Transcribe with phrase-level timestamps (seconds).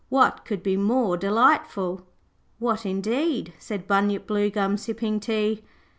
[0.09, 2.07] What could be more delightful?'
[2.57, 5.61] 'What indeed?' said Bunyip Bluegum sipping tea.